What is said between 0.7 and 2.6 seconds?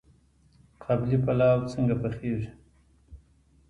قابلي پلاو څنګه پخیږي؟